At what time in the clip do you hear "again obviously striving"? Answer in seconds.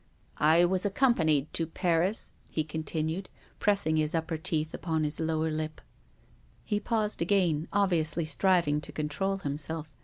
7.21-8.81